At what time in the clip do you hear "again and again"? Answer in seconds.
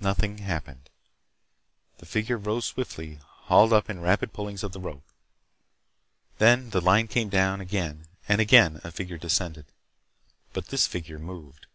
7.60-8.80